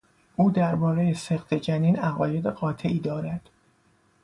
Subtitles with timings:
[0.35, 3.49] او دربارهی سقط جنین عقاید قاطعی دارد.